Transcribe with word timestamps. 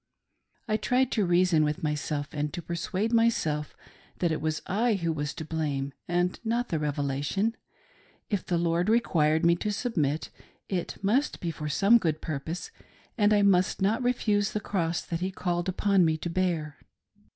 I 0.67 0.77
tried 0.77 1.11
to 1.11 1.25
reason 1.27 1.63
with 1.63 1.83
myself 1.83 2.29
and 2.31 2.51
to 2.53 2.61
persuade 2.63 3.13
myself 3.13 3.75
that 4.17 4.31
it 4.31 4.41
was 4.41 4.63
I 4.65 4.95
who 4.95 5.13
was 5.13 5.31
to 5.35 5.45
blame 5.45 5.93
and 6.07 6.39
not 6.43 6.69
the 6.69 6.79
Revelation. 6.79 7.55
If 8.27 8.43
the 8.43 8.57
Ii, 8.57 8.65
ord 8.65 8.89
required 8.89 9.45
me 9.45 9.55
to 9.57 9.71
submit, 9.71 10.31
it 10.67 10.97
must 11.03 11.39
be 11.39 11.51
for 11.51 11.69
some 11.69 11.99
good 11.99 12.19
pur 12.19 12.39
pose, 12.39 12.71
and 13.15 13.31
I 13.31 13.43
must 13.43 13.79
not 13.79 14.01
refuse 14.01 14.53
the 14.53 14.59
cross 14.59 15.03
that 15.03 15.19
He 15.19 15.29
called 15.29 15.69
upon 15.69 16.03
me 16.03 16.17
to 16.17 16.31
bear. 16.31 16.79